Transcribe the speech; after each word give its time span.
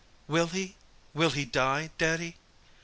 "Will 0.27 0.47
he—will 0.47 1.29
he 1.29 1.45
die, 1.45 1.91
Daddy?" 1.99 2.35